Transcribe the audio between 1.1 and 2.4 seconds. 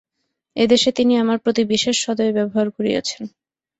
আমার প্রতি বিশেষ সদয়